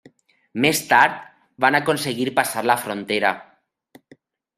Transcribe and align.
Més 0.63 0.79
tard 0.93 1.19
van 1.65 1.77
aconseguir 1.79 2.25
passar 2.39 2.63
la 2.69 2.77
frontera. 2.87 3.35